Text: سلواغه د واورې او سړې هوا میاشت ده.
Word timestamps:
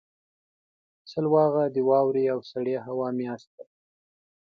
سلواغه 1.11 1.63
د 1.75 1.77
واورې 1.89 2.25
او 2.33 2.39
سړې 2.51 2.75
هوا 2.87 3.07
میاشت 3.19 3.49
ده. 3.57 3.65